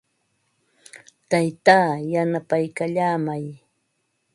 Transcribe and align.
Taytaa 1.29 1.91
yanapaykallaamay. 2.13 3.45